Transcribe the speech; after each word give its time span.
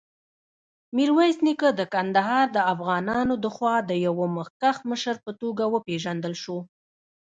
میرویس 0.95 1.37
نیکه 1.45 1.69
د 1.79 1.81
کندهار 1.93 2.45
دافغانانودخوا 2.59 3.75
د 3.89 3.91
یوه 4.05 4.25
مخکښ 4.37 4.77
مشر 4.89 5.15
په 5.25 5.31
توګه 5.41 5.63
وپېژندل 5.67 6.33
شو. 6.43 6.57